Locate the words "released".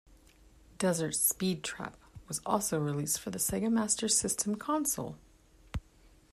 2.79-3.19